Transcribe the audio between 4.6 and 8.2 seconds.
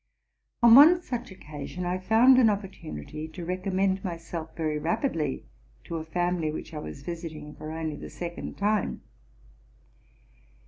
rapidly to a family which I was visiting for only the